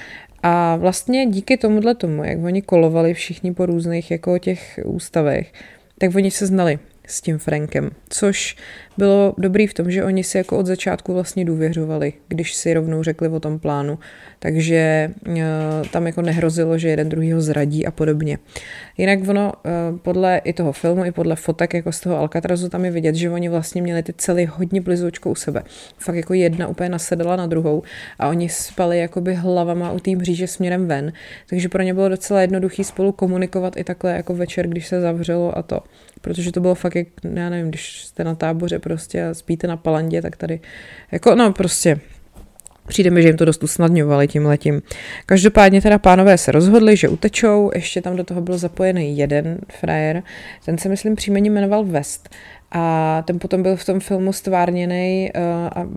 [0.43, 5.53] A vlastně díky tomuhle tomu, jak oni kolovali všichni po různých jako těch ústavech,
[5.97, 8.55] tak oni se znali s tím Frankem, což
[8.97, 13.03] bylo dobrý v tom, že oni si jako od začátku vlastně důvěřovali, když si rovnou
[13.03, 13.99] řekli o tom plánu,
[14.39, 15.35] takže uh,
[15.91, 18.37] tam jako nehrozilo, že jeden druhý ho zradí a podobně.
[18.97, 22.85] Jinak ono uh, podle i toho filmu, i podle fotek jako z toho Alcatrazu tam
[22.85, 25.63] je vidět, že oni vlastně měli ty celý hodně blizoučko u sebe.
[25.97, 27.83] Fakt jako jedna úplně nasedala na druhou
[28.19, 31.13] a oni spali jakoby hlavama u té mříže směrem ven,
[31.49, 35.57] takže pro ně bylo docela jednoduchý spolu komunikovat i takhle jako večer, když se zavřelo
[35.57, 35.79] a to
[36.25, 39.77] protože to bylo fakt, jak, já nevím, když jste na táboře prostě a spíte na
[39.77, 40.59] palandě, tak tady,
[41.11, 41.99] jako no prostě
[42.87, 44.81] Přijde mi, že jim to dost usnadňovali tím letím.
[45.25, 50.23] Každopádně teda pánové se rozhodli, že utečou, ještě tam do toho byl zapojený jeden frajer,
[50.65, 52.29] ten se myslím příjmení jmenoval West
[52.71, 55.87] a ten potom byl v tom filmu stvárněný uh, a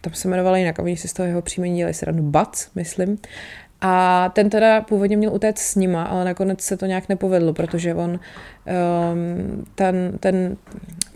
[0.00, 3.18] tam se jmenoval jinak a oni si z toho jeho příjmení dělali srandu Bac, myslím.
[3.80, 7.94] A ten teda původně měl utéct s nima, ale nakonec se to nějak nepovedlo, protože
[7.94, 10.56] on um, ten, ten,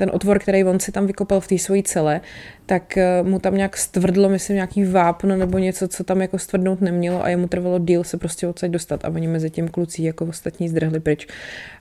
[0.01, 2.21] ten otvor, který on si tam vykopal v té svojí cele,
[2.67, 6.81] tak uh, mu tam nějak stvrdlo, myslím, nějaký vápno nebo něco, co tam jako stvrdnout
[6.81, 10.25] nemělo a jemu trvalo díl se prostě odsaď dostat a oni mezi tím kluci jako
[10.27, 11.27] ostatní zdrhli pryč.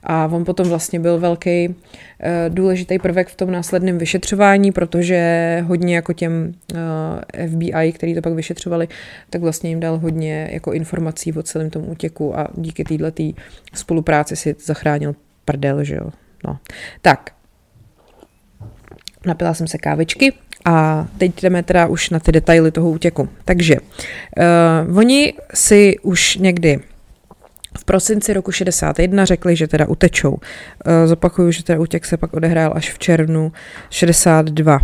[0.02, 1.74] A on potom vlastně byl velký uh,
[2.48, 5.20] důležitý prvek v tom následném vyšetřování, protože
[5.66, 8.88] hodně jako těm uh, FBI, který to pak vyšetřovali,
[9.30, 13.22] tak vlastně jim dal hodně jako informací o celém tom útěku a díky této
[13.74, 16.10] spolupráci si zachránil prdel, že jo.
[16.46, 16.58] No.
[17.02, 17.39] Tak,
[19.26, 20.32] napila jsem se kávičky
[20.64, 23.28] A teď jdeme teda už na ty detaily toho útěku.
[23.44, 23.76] Takže
[24.88, 26.80] uh, oni si už někdy
[27.78, 30.38] v prosinci roku 61 řekli, že teda utečou.
[30.86, 33.52] Eh, zopakuju, že teda útěk se pak odehrál až v červnu
[33.90, 34.80] 62.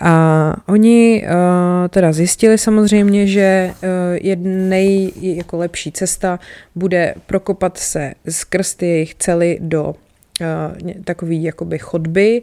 [0.00, 3.70] A oni uh, teda zjistili samozřejmě, že
[4.12, 6.38] jednej jako lepší cesta
[6.74, 9.94] bude prokopat se skrz ty jejich cely do
[11.04, 12.42] takový jakoby chodby,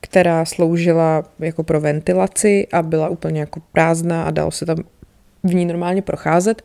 [0.00, 4.76] která sloužila jako pro ventilaci a byla úplně jako prázdná a dalo se tam
[5.42, 6.62] v ní normálně procházet.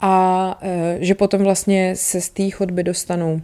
[0.00, 3.40] A uh, že potom vlastně se z té chodby dostanou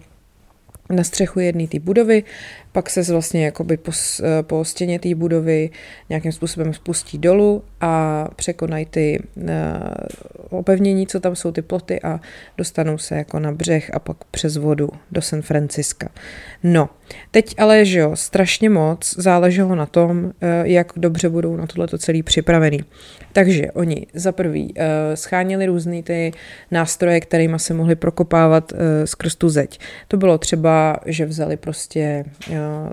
[0.91, 2.25] na střechu jedné té budovy,
[2.73, 5.71] pak se vlastně jakoby po, eh, po stěně té budovy
[6.09, 9.45] nějakým způsobem spustí dolů a překonají ty uh,
[10.51, 12.21] opevnění, co tam jsou ty ploty a
[12.59, 16.09] dostanou se jako na břeh a pak přes vodu do San Franciska.
[16.63, 16.89] No,
[17.31, 20.33] teď ale, že jo, strašně moc záleželo na tom, uh,
[20.63, 22.81] jak dobře budou na tohleto celý připravený.
[23.33, 24.75] Takže oni za prvý
[25.15, 26.33] schánili různý ty
[26.71, 28.73] nástroje, kterými se mohli prokopávat
[29.05, 29.81] skrz tu zeď.
[30.09, 32.25] To bylo třeba, že vzali prostě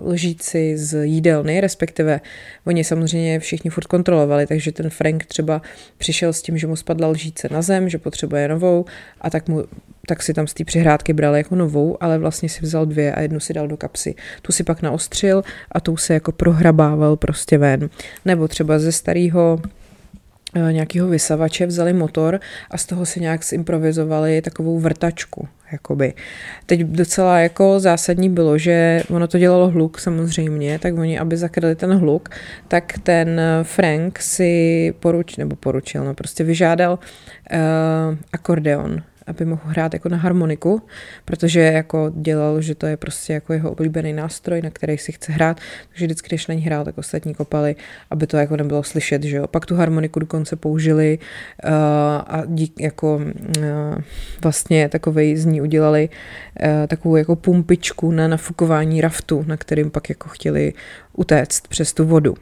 [0.01, 2.21] lžíci z jídelny, respektive
[2.65, 5.62] oni samozřejmě všichni furt kontrolovali, takže ten Frank třeba
[5.97, 8.86] přišel s tím, že mu spadla lžíce na zem, že potřebuje novou
[9.21, 9.63] a tak mu
[10.10, 13.21] tak si tam z té přihrádky bral jako novou, ale vlastně si vzal dvě a
[13.21, 14.15] jednu si dal do kapsy.
[14.41, 17.89] Tu si pak naostřil a tou se jako prohrabával prostě ven.
[18.25, 19.62] Nebo třeba ze starého
[20.55, 22.39] eh, nějakého vysavače vzali motor
[22.71, 25.47] a z toho si nějak zimprovizovali takovou vrtačku.
[25.71, 26.13] Jakoby.
[26.65, 31.75] Teď docela jako zásadní bylo, že ono to dělalo hluk samozřejmě, tak oni, aby zakryli
[31.75, 32.29] ten hluk,
[32.67, 36.99] tak ten Frank si poruč, nebo poručil, no prostě vyžádal
[37.53, 40.81] uh, akordeon aby mohl hrát jako na harmoniku,
[41.25, 45.31] protože jako dělal, že to je prostě jako jeho oblíbený nástroj, na který si chce
[45.31, 47.75] hrát, takže vždycky, když na ní hrál, tak ostatní kopali,
[48.09, 49.47] aby to jako nebylo slyšet, že jo.
[49.47, 51.19] Pak tu harmoniku dokonce použili
[51.63, 51.71] uh,
[52.27, 53.23] a dík jako uh,
[54.43, 60.09] vlastně takovej z ní udělali uh, takovou jako pumpičku na nafukování raftu, na kterým pak
[60.09, 60.73] jako chtěli
[61.13, 62.35] utéct přes tu vodu.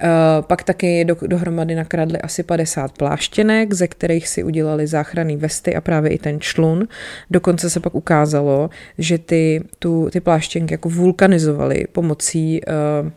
[0.00, 5.74] Eh, pak taky do, dohromady nakradli asi 50 pláštěnek, ze kterých si udělali záchranné vesty
[5.74, 6.88] a právě i ten člun.
[7.30, 13.10] Dokonce se pak ukázalo, že ty, tu, ty pláštěnky jako vulkanizovali pomocí uh,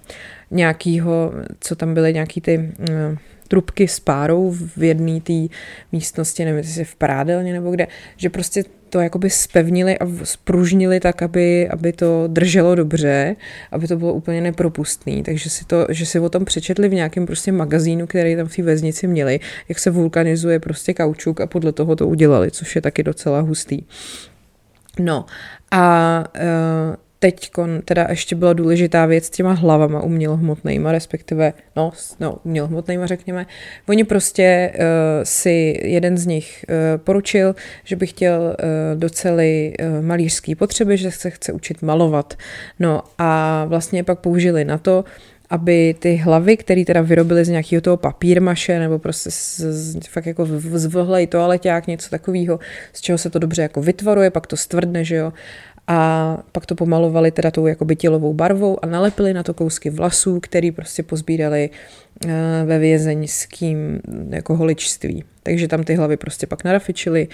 [0.52, 5.48] nějakého, co tam byly, nějaký ty uh, trubky s párou v jedné té
[5.92, 11.22] místnosti, nevím, jestli v prádelně nebo kde, že prostě to jakoby spevnili a spružnili tak,
[11.22, 13.36] aby, aby to drželo dobře,
[13.72, 15.24] aby to bylo úplně nepropustný.
[15.24, 18.56] Takže si to, že si o tom přečetli v nějakém prostě magazínu, který tam v
[18.56, 22.82] té věznici měli, jak se vulkanizuje prostě kaučuk a podle toho to udělali, což je
[22.82, 23.82] taky docela hustý.
[25.00, 25.26] No
[25.72, 27.52] a uh, teď
[27.86, 33.46] teda ještě byla důležitá věc s těma hlavama umělohmotnýma, respektive, no, no umělohmotnýma řekněme.
[33.90, 34.84] Oni prostě uh,
[35.24, 41.12] si jeden z nich uh, poručil, že by chtěl uh, docely uh, malířský potřeby, že
[41.12, 42.34] se chce učit malovat.
[42.80, 45.04] No a vlastně pak použili na to,
[45.50, 50.26] aby ty hlavy, které teda vyrobili z nějakého toho papírmaše nebo prostě z, z, fakt
[50.26, 52.60] jako z vhlej toaleťák, něco takového,
[52.94, 55.34] z čeho se to dobře jako vytvaruje, pak to stvrdne, že jo,
[55.88, 60.40] a pak to pomalovali teda tou jakoby tělovou barvou a nalepili na to kousky vlasů,
[60.40, 62.30] který prostě pozbírali eh,
[62.66, 65.24] ve vězeňským jako holičství.
[65.44, 67.28] Takže tam ty hlavy prostě pak narafičily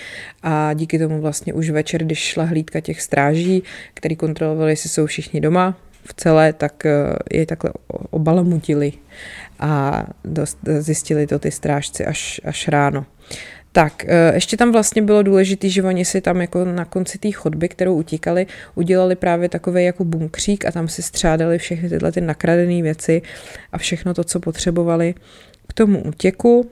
[0.43, 5.06] a díky tomu vlastně už večer, když šla hlídka těch stráží, který kontrolovali, jestli jsou
[5.06, 7.71] všichni doma v celé, tak eh, je takhle
[8.09, 8.93] obalamutili
[9.59, 13.05] a dost, zjistili to ty strážci až, až ráno.
[13.71, 17.31] Tak, eh, ještě tam vlastně bylo důležité, že oni si tam jako na konci té
[17.31, 22.21] chodby, kterou utíkali, udělali právě takový jako bunkřík a tam si střádali všechny tyhle ty
[22.21, 23.21] nakradené věci
[23.71, 25.13] a všechno to, co potřebovali
[25.67, 26.69] k tomu útěku.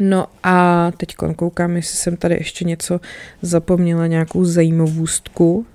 [0.00, 3.00] No a teď koukám, jestli jsem tady ještě něco
[3.42, 5.66] zapomněla, nějakou zajímavostku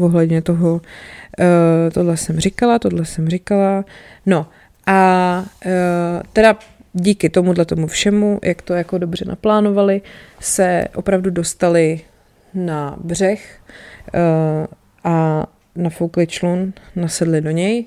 [0.00, 0.80] ohledně toho.
[1.40, 3.84] Uh, tohle jsem říkala, tohle jsem říkala.
[4.26, 4.46] No
[4.86, 5.72] a uh,
[6.32, 6.58] teda
[6.92, 10.02] díky tomuhle tomu všemu, jak to jako dobře naplánovali,
[10.40, 12.00] se opravdu dostali
[12.54, 13.60] na břeh
[14.14, 14.66] uh,
[15.04, 17.86] a nafoukli člun, nasedli do něj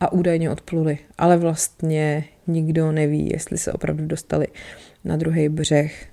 [0.00, 0.98] a údajně odpluli.
[1.18, 4.46] Ale vlastně nikdo neví, jestli se opravdu dostali
[5.04, 6.06] na druhý břeh.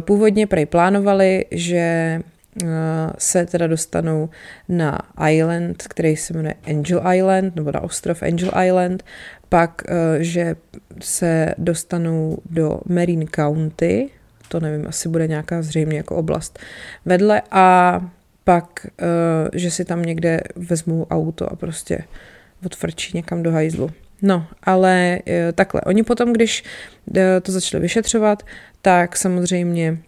[0.00, 2.20] Původně prej plánovali, že
[3.18, 4.28] se teda dostanou
[4.68, 4.98] na
[5.30, 9.04] island, který se jmenuje Angel Island, nebo na ostrov Angel Island,
[9.48, 10.56] pak, eh, že
[11.00, 14.10] se dostanou do Marine County,
[14.48, 16.58] to nevím, asi bude nějaká zřejmě jako oblast
[17.04, 18.00] vedle a
[18.44, 21.98] pak, eh, že si tam někde vezmou auto a prostě
[22.66, 23.90] odfrčí někam do hajzlu.
[24.22, 25.18] No, ale
[25.54, 25.80] takhle.
[25.80, 26.64] Oni potom, když
[27.42, 28.42] to začali vyšetřovat,
[28.82, 29.98] tak samozřejmě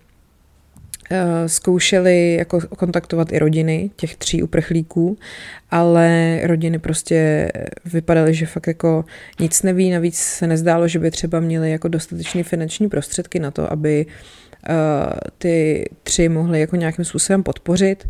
[1.47, 5.19] zkoušeli jako kontaktovat i rodiny těch tří uprchlíků,
[5.71, 7.51] ale rodiny prostě
[7.85, 9.05] vypadaly, že fakt jako
[9.41, 13.73] nic neví, navíc se nezdálo, že by třeba měli jako dostatečný finanční prostředky na to,
[13.73, 14.07] aby
[15.39, 18.09] ty tři mohli jako nějakým způsobem podpořit.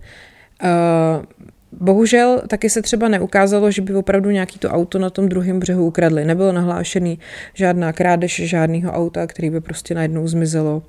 [1.73, 5.87] Bohužel taky se třeba neukázalo, že by opravdu nějaký to auto na tom druhém břehu
[5.87, 6.25] ukradli.
[6.25, 7.19] Nebylo nahlášený
[7.55, 10.83] žádná krádež žádného auta, který by prostě najednou zmizelo.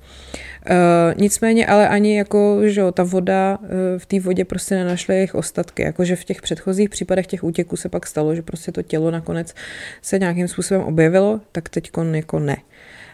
[0.66, 5.34] E, nicméně ale ani jako, že ta voda, e, v té vodě prostě nenašly jejich
[5.34, 5.82] ostatky.
[5.82, 9.54] Jakože v těch předchozích případech těch útěků se pak stalo, že prostě to tělo nakonec
[10.02, 12.56] se nějakým způsobem objevilo, tak teď jako ne.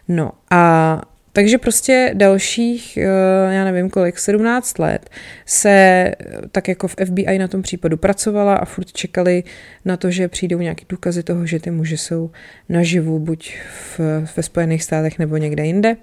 [0.09, 1.02] No a
[1.38, 5.11] takže prostě dalších, eh, já nevím kolik, 17 let
[5.46, 6.14] se eh,
[6.53, 9.44] tak jako v FBI na tom případu pracovala a furt čekali
[9.85, 12.31] na to, že přijdou nějaké důkazy toho, že ty muži jsou
[12.68, 13.55] naživu buď
[13.98, 14.01] v,
[14.37, 15.96] ve Spojených státech nebo někde jinde.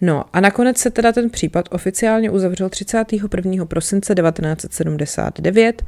[0.00, 3.64] No a nakonec se teda ten případ oficiálně uzavřel 31.
[3.64, 5.82] prosince 1979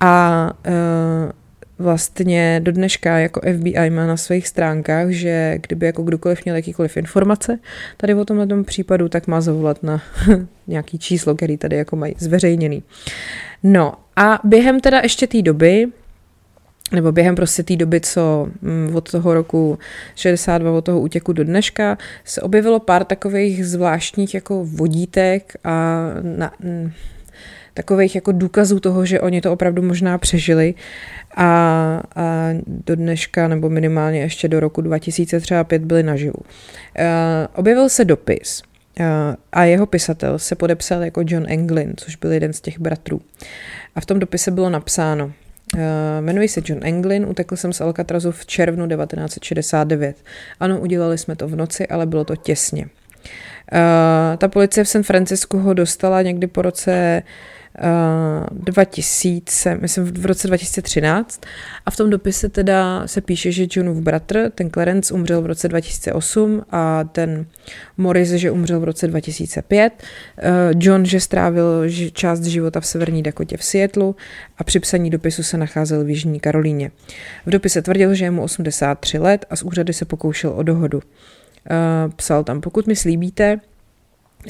[0.00, 1.32] a uh,
[1.78, 6.96] vlastně do dneška jako FBI má na svých stránkách, že kdyby jako kdokoliv měl jakýkoliv
[6.96, 7.58] informace
[7.96, 10.02] tady o tomhle tom případu, tak má zavolat na
[10.66, 12.82] nějaký číslo, který tady jako mají zveřejněný.
[13.62, 15.86] No a během teda ještě té doby,
[16.92, 19.78] nebo během prostě té doby, co mm, od toho roku
[20.14, 26.52] 62, od toho útěku do dneška, se objevilo pár takových zvláštních jako vodítek a na,
[27.74, 30.74] takových jako důkazů toho, že oni to opravdu možná přežili
[31.36, 31.46] a,
[32.16, 36.38] a do dneška nebo minimálně ještě do roku 2005 byli naživu.
[36.38, 36.44] Uh,
[37.54, 38.62] objevil se dopis
[39.00, 39.06] uh,
[39.52, 43.20] a jeho pisatel se podepsal jako John Englin, což byl jeden z těch bratrů.
[43.94, 45.32] A v tom dopise bylo napsáno,
[45.74, 45.80] Uh,
[46.20, 50.16] jmenuji se John Englin, utekl jsem z Alcatrazu v červnu 1969.
[50.60, 52.82] Ano, udělali jsme to v noci, ale bylo to těsně.
[52.82, 52.88] Uh,
[54.38, 57.22] ta policie v San Francisku ho dostala někdy po roce
[58.50, 61.40] 2000, myslím v roce 2013
[61.86, 65.68] a v tom dopise teda se píše, že Johnův bratr, ten Clarence umřel v roce
[65.68, 67.46] 2008 a ten
[67.96, 69.92] Morris, že umřel v roce 2005,
[70.38, 74.16] eh, John, že strávil část života v severní Dakotě v Seattlu
[74.58, 76.90] a při psaní dopisu se nacházel v Jižní Karolíně.
[77.46, 81.00] V dopise tvrdil, že je mu 83 let a z úřady se pokoušel o dohodu.
[81.70, 83.60] Eh, psal tam, pokud mi slíbíte,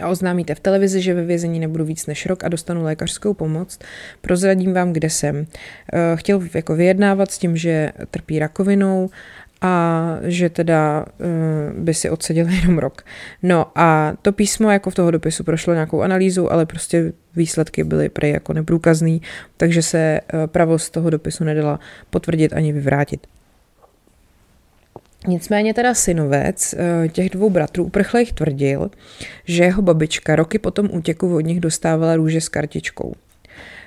[0.02, 3.78] a oznámíte v televizi, že ve vězení nebudu víc než rok a dostanu lékařskou pomoc,
[4.20, 5.46] prozradím vám, kde jsem.
[5.92, 9.10] Eh, chtěl jako vyjednávat s tím, že trpí rakovinou
[9.64, 13.02] a že teda uh, by si odseděl jenom rok.
[13.42, 18.08] No a to písmo jako v toho dopisu prošlo nějakou analýzou, ale prostě výsledky byly
[18.08, 19.22] prej jako neprůkazný,
[19.56, 21.80] takže se uh, pravost toho dopisu nedala
[22.10, 23.26] potvrdit ani vyvrátit.
[25.26, 28.90] Nicméně teda synovec eh, těch dvou bratrů uprchlých tvrdil,
[29.44, 33.14] že jeho babička roky po tom útěku od nich dostávala růže s kartičkou.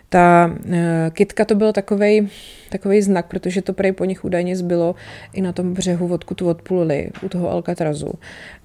[0.09, 0.73] Ta uh,
[1.11, 2.29] kitka to byl takový
[2.69, 4.95] takovej znak, protože to prej po nich údajně zbylo
[5.33, 8.13] i na tom břehu, odkud odpluli, u toho Alcatrazu.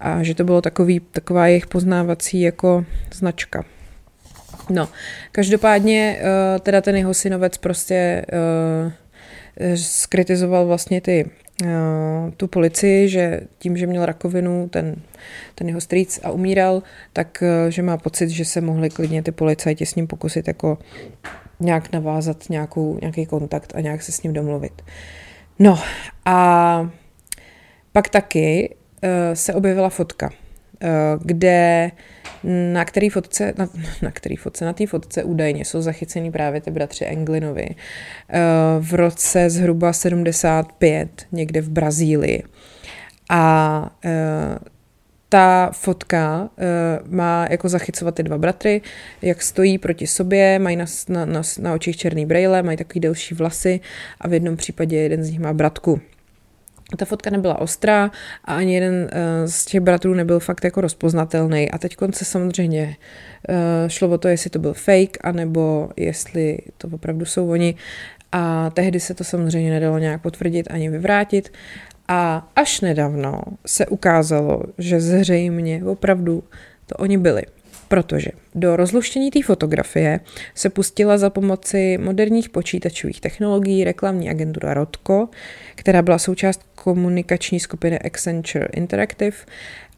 [0.01, 3.65] A že to bylo takový, taková jejich poznávací jako značka.
[4.71, 4.89] No,
[5.33, 11.42] každopádně uh, teda ten jeho synovec prostě uh, skritizoval vlastně ty Eh,
[12.37, 14.97] tu policii, že tím, že měl rakovinu, ten,
[15.55, 19.33] ten jeho strýc a umíral, tak eh, že má pocit, že se mohli klidně ty
[19.33, 20.79] policajti s ním pokusit jako
[21.61, 24.83] nějak navázat nějakou, nějaký kontakt a nějak se s ním domluvit.
[25.59, 25.79] No
[26.25, 26.91] a
[27.93, 30.31] pak taky uh, se objevila fotka,
[31.25, 31.91] kde
[32.73, 33.69] na který fotce, na,
[34.03, 38.41] na který fotce, na té fotce údajně jsou zachycený právě ty bratři Englinovi eh,
[38.81, 42.43] v roce zhruba 75 někde v Brazílii.
[43.31, 44.59] A eh,
[45.33, 48.81] ta fotka uh, má jako zachycovat ty dva bratry,
[49.23, 53.35] jak stojí proti sobě, mají na, na, na, na očích černý brejle, mají takový delší
[53.35, 53.81] vlasy
[54.21, 56.01] a v jednom případě jeden z nich má bratku.
[56.97, 58.11] Ta fotka nebyla ostrá
[58.45, 59.09] a ani jeden uh,
[59.47, 61.71] z těch bratrů nebyl fakt jako rozpoznatelný.
[61.71, 62.97] A teď se samozřejmě
[63.49, 63.57] uh,
[63.89, 67.75] šlo o to, jestli to byl fake, anebo jestli to opravdu jsou oni.
[68.33, 71.53] A tehdy se to samozřejmě nedalo nějak potvrdit ani vyvrátit.
[72.09, 76.45] A až nedávno se ukázalo, že zřejmě opravdu
[76.87, 77.43] to oni byli
[77.93, 80.21] protože do rozluštění té fotografie
[80.55, 85.29] se pustila za pomoci moderních počítačových technologií reklamní agentura Rotko,
[85.75, 89.37] která byla součást komunikační skupiny Accenture Interactive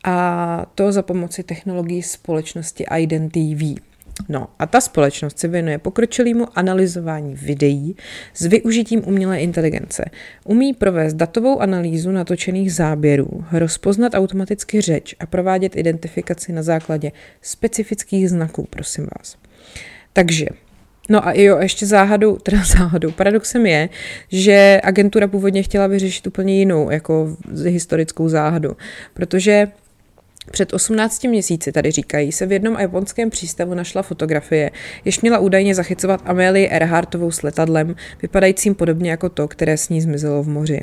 [0.05, 3.81] a to za pomoci technologií společnosti IdenTV.
[4.29, 7.97] No a ta společnost se věnuje pokročilému analyzování videí
[8.35, 10.05] s využitím umělé inteligence.
[10.45, 17.13] Umí provést datovou analýzu natočených záběrů, rozpoznat automaticky řeč a provádět identifikaci na základě
[17.43, 19.37] specifických znaků, prosím vás.
[20.13, 20.47] Takže
[21.09, 23.89] No a jo, ještě záhadou, teda záhadou, paradoxem je,
[24.29, 28.77] že agentura původně chtěla vyřešit úplně jinou, jako historickou záhadu,
[29.15, 29.69] protože
[30.51, 34.71] před 18 měsíci, tady říkají, se v jednom japonském přístavu našla fotografie,
[35.05, 40.01] jež měla údajně zachycovat Amélie Earhartovou s letadlem, vypadajícím podobně jako to, které s ní
[40.01, 40.81] zmizelo v moři.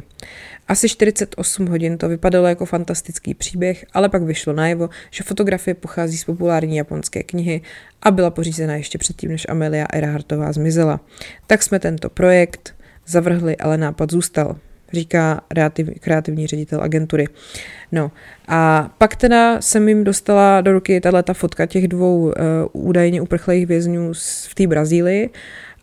[0.67, 6.17] Asi 48 hodin to vypadalo jako fantastický příběh, ale pak vyšlo najevo, že fotografie pochází
[6.17, 7.61] z populární japonské knihy
[8.01, 10.99] a byla pořízena ještě předtím, než Amelia Earhartová zmizela.
[11.47, 12.75] Tak jsme tento projekt
[13.07, 14.55] zavrhli, ale nápad zůstal
[14.93, 15.41] říká
[15.99, 17.27] kreativní ředitel agentury.
[17.91, 18.11] No
[18.47, 22.31] a pak teda jsem jim dostala do ruky tato fotka těch dvou uh,
[22.73, 24.13] údajně uprchlých vězňů
[24.49, 25.29] v té Brazílii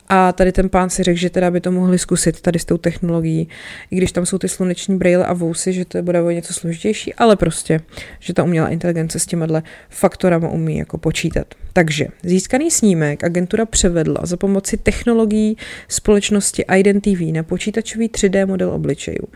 [0.09, 2.77] a tady ten pán si řekl, že teda by to mohli zkusit tady s tou
[2.77, 3.49] technologií,
[3.91, 7.15] i když tam jsou ty sluneční brýle a vousy, že to bude o něco složitější,
[7.15, 7.81] ale prostě,
[8.21, 9.47] že ta umělá inteligence s těma
[9.89, 11.55] faktorama umí jako počítat.
[11.73, 15.57] Takže získaný snímek agentura převedla za pomoci technologií
[15.89, 19.29] společnosti IdenTV na počítačový 3D model obličejů.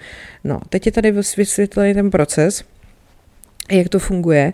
[0.45, 2.65] No, teď je tady vysvětlený ten proces,
[3.71, 4.53] jak to funguje.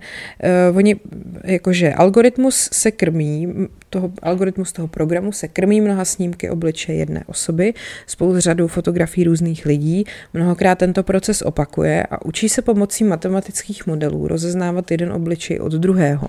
[0.70, 0.96] Uh, oni,
[1.44, 3.54] jakože algoritmus se krmí,
[3.90, 7.74] toho, algoritmus toho programu se krmí mnoha snímky obličeje jedné osoby
[8.06, 10.04] spolu s řadou fotografií různých lidí.
[10.34, 16.28] Mnohokrát tento proces opakuje a učí se pomocí matematických modelů rozeznávat jeden obličej od druhého.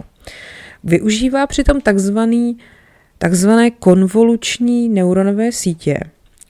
[0.83, 2.57] Využívá přitom takzvaný,
[3.17, 5.99] takzvané konvoluční neuronové sítě,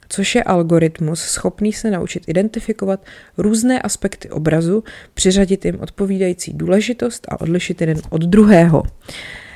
[0.09, 3.05] což je algoritmus schopný se naučit identifikovat
[3.37, 4.83] různé aspekty obrazu,
[5.13, 8.83] přiřadit jim odpovídající důležitost a odlišit jeden od druhého.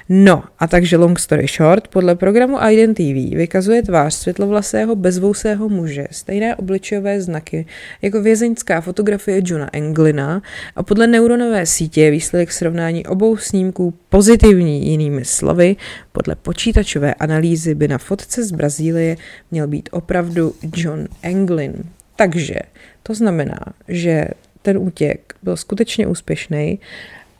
[0.09, 6.55] No a takže long story short, podle programu IdenTV vykazuje tvář světlovlasého bezvousého muže stejné
[6.55, 7.65] obličejové znaky
[8.01, 10.41] jako vězeňská fotografie Johna Englina
[10.75, 15.75] a podle neuronové sítě je výsledek srovnání obou snímků pozitivní jinými slovy.
[16.11, 19.17] Podle počítačové analýzy by na fotce z Brazílie
[19.51, 21.73] měl být opravdu John Englin.
[22.15, 22.55] Takže
[23.03, 24.27] to znamená, že
[24.61, 26.79] ten útěk byl skutečně úspěšný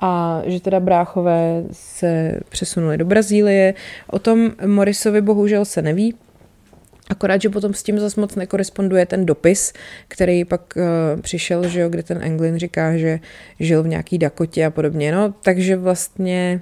[0.06, 3.74] a že teda bráchové se přesunuli do Brazílie.
[4.08, 6.16] O tom Morisovi bohužel se neví,
[7.10, 9.74] Akorát, že potom s tím zase moc nekoresponduje ten dopis,
[10.08, 13.20] který pak uh, přišel, že jo, kde ten Anglin říká, že
[13.60, 15.12] žil v nějaký Dakotě a podobně.
[15.12, 16.62] No, takže vlastně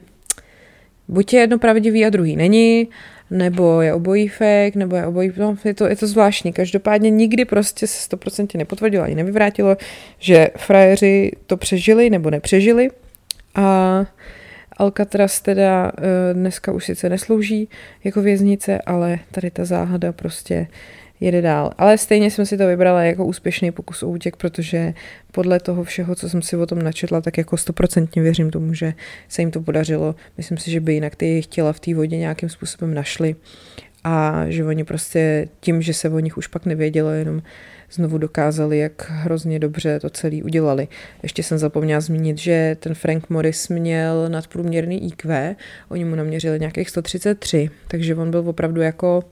[1.08, 2.89] buď je jedno pravdivý a druhý není,
[3.30, 6.54] nebo je obojí fake, nebo je obojí, no, je to, je to zvláštní.
[6.54, 9.78] Každopádně nikdy prostě se 100% nepotvrdilo ani nevyvrátilo,
[10.20, 12.89] že frajeři to přežili nebo nepřežili.
[13.56, 14.06] A
[14.78, 17.70] Alcatraz teda eh, dneska už sice neslouží
[18.04, 20.68] jako věznice, ale tady ta záhada prostě
[21.20, 21.72] jede dál.
[21.78, 24.93] Ale stejně jsem si to vybrala jako úspěšný pokus o útěk, protože
[25.32, 28.93] podle toho všeho, co jsem si o tom načetla, tak jako stoprocentně věřím tomu, že
[29.30, 30.16] se jim to podařilo.
[30.38, 33.36] Myslím si, že by jinak ty jejich těla v té vodě nějakým způsobem našli
[34.04, 37.41] a že oni prostě tím, že se o nich už pak nevědělo, jenom
[37.91, 40.88] znovu dokázali, jak hrozně dobře to celý udělali.
[41.24, 45.56] Ještě jsem zapomněla zmínit, že ten Frank Morris měl nadprůměrný IQ,
[45.89, 49.24] oni mu naměřili nějakých 133, takže on byl opravdu jako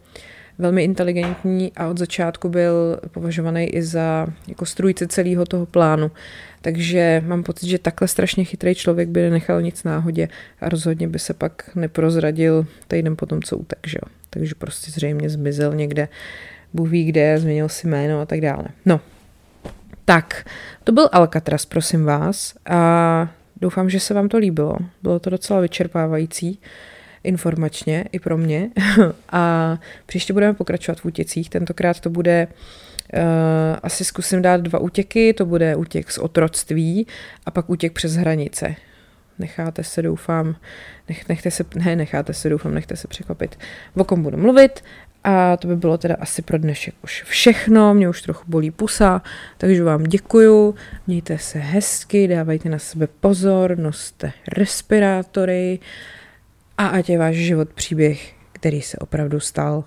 [0.60, 6.12] velmi inteligentní a od začátku byl považovaný i za jako strůjce celého toho plánu.
[6.62, 10.28] Takže mám pocit, že takhle strašně chytrý člověk by nenechal nic náhodě
[10.62, 13.98] a rozhodně by se pak neprozradil týden po tom, co utek, že?
[14.30, 16.08] Takže prostě zřejmě zmizel někde
[16.74, 18.66] Bůh ví kde, změnil si jméno a tak dále.
[18.86, 19.02] No,
[20.06, 20.46] tak,
[20.84, 23.32] to byl Alcatraz, prosím vás, a
[23.62, 24.76] doufám, že se vám to líbilo.
[25.04, 26.60] Bylo to docela vyčerpávající
[27.24, 28.70] informačně i pro mě.
[29.32, 31.50] a příště budeme pokračovat v útěcích.
[31.50, 32.48] Tentokrát to bude
[33.14, 37.08] Uh, asi zkusím dát dva útěky, to bude útěk z otroctví
[37.46, 38.76] a pak útěk přes hranice.
[39.40, 40.56] Necháte se, doufám,
[41.10, 43.60] nech, nechte se, ne, necháte se, doufám, nechte se překvapit,
[43.96, 44.84] o kom budu mluvit
[45.24, 47.94] a to by bylo teda asi pro dnešek už všechno.
[47.94, 49.22] Mě už trochu bolí pusa,
[49.58, 50.76] takže vám děkuju.
[51.08, 55.80] Mějte se hezky, dávajte na sebe pozor, noste respirátory
[56.80, 59.84] a ať je váš život příběh, který se opravdu stal.